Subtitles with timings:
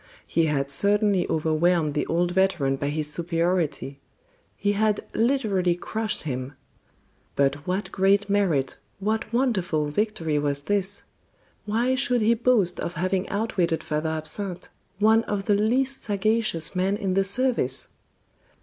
[0.25, 3.99] He had certainly overwhelmed the old veteran by his superiority;
[4.57, 6.53] he had literally crushed him.
[7.35, 11.03] But what great merit, what wonderful victory was this?
[11.65, 16.97] Why should he boast of having outwitted Father Absinthe, one of the least sagacious men
[16.97, 17.89] in the service?